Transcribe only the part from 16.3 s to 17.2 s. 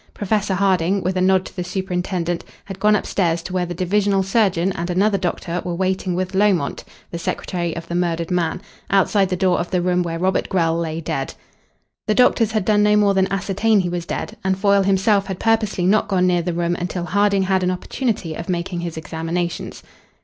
the room until